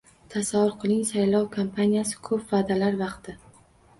Tasavvur 0.35 0.71
qiling: 0.83 1.03
saylov 1.09 1.43
kampaniyasi- 1.57 2.19
ko'p 2.29 2.49
va'dalar 2.55 2.97
vaqti 3.05 3.37